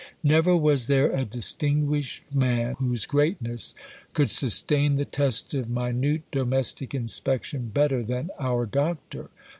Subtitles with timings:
[0.23, 3.75] Never was there a distinguished man whose greatness
[4.13, 9.29] could sustain the test of minute domestic inspection better than our Doctor.